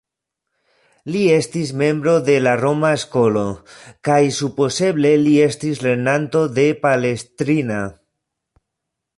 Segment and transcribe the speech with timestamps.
[1.15, 3.43] Li estis membro de la Roma Skolo,
[4.09, 7.79] kaj supozeble li estis lernanto de Palestrina.